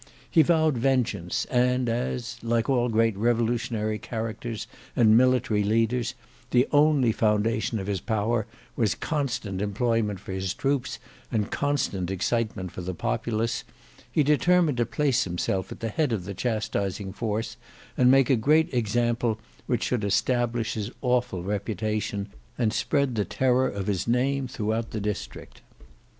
He 0.31 0.41
vowed 0.41 0.79
vengeance, 0.79 1.45
and 1.51 1.87
as, 1.87 2.37
like 2.41 2.67
all 2.67 2.89
great 2.89 3.15
revolutionary 3.15 3.99
characters 3.99 4.65
and 4.95 5.15
military 5.15 5.63
leaders, 5.63 6.15
the 6.49 6.67
only 6.71 7.11
foundation 7.11 7.77
of 7.77 7.85
his 7.85 8.01
power 8.01 8.47
was 8.75 8.95
constant 8.95 9.61
employment 9.61 10.19
for 10.19 10.31
his 10.31 10.55
troops 10.55 10.97
and 11.31 11.51
constant 11.51 12.09
excitement 12.09 12.71
for 12.71 12.81
the 12.81 12.95
populace, 12.95 13.63
he 14.11 14.23
determined 14.23 14.77
to 14.79 14.87
place 14.87 15.23
himself 15.25 15.71
at 15.71 15.81
the 15.81 15.89
head 15.89 16.11
of 16.11 16.25
the 16.25 16.33
chastising 16.33 17.13
force, 17.13 17.55
and 17.95 18.09
make 18.09 18.31
a 18.31 18.35
great 18.35 18.73
example 18.73 19.37
which 19.67 19.83
should 19.83 20.03
establish 20.03 20.73
his 20.73 20.89
awful 21.01 21.43
reputation 21.43 22.27
and 22.57 22.73
spread 22.73 23.13
the 23.13 23.23
terror 23.23 23.69
of 23.69 23.85
his 23.85 24.07
name 24.07 24.47
throughout 24.47 24.89
the 24.89 24.99
district. 24.99 25.61